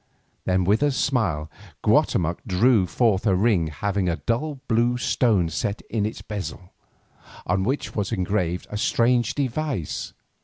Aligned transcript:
Then 0.45 0.63
with 0.63 0.81
a 0.81 0.89
smile 0.89 1.47
Guatemoc 1.83 2.39
drew 2.47 2.87
forth 2.87 3.27
a 3.27 3.35
ring 3.35 3.67
having 3.67 4.09
a 4.09 4.15
dull 4.15 4.59
blue 4.67 4.97
stone 4.97 5.47
set 5.49 5.81
in 5.91 6.07
its 6.07 6.23
bezel, 6.23 6.73
on 7.45 7.61
which 7.63 7.95
was 7.95 8.11
engraved 8.11 8.65
a 8.71 8.77
strange 8.77 9.35
device. 9.35 10.13